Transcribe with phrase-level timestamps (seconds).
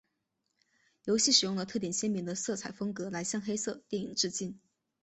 [1.03, 4.59] 游戏使用了特点鲜明的色彩风格来向黑色电影致敬。